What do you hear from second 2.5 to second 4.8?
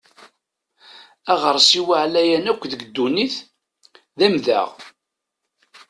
akk deg ddunit d amdeɣ.